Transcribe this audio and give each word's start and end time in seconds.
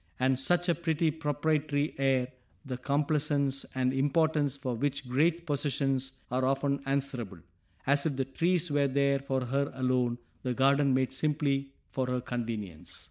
And 0.19 0.39
such 0.39 0.67
a 0.67 0.73
pretty 0.73 1.11
proprietary 1.11 1.93
air 1.99 2.29
the 2.65 2.75
complacence 2.75 3.67
and 3.75 3.93
importance 3.93 4.57
for 4.57 4.73
which 4.73 5.07
great 5.07 5.45
possessions 5.45 6.13
are 6.31 6.43
often 6.43 6.81
answerable! 6.87 7.37
As 7.85 8.07
if 8.07 8.15
the 8.15 8.25
trees 8.25 8.71
were 8.71 8.87
there 8.87 9.19
for 9.19 9.45
her 9.45 9.71
alone, 9.75 10.17
the 10.41 10.55
garden 10.55 10.95
made 10.95 11.13
simply 11.13 11.73
for 11.91 12.07
her 12.07 12.19
convenience! 12.19 12.99